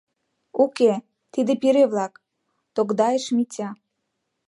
—Уке, 0.63 0.91
тиде 1.33 1.53
пире-влак,— 1.61 2.13
тогдайыш 2.75 3.25
Митя. 3.35 3.69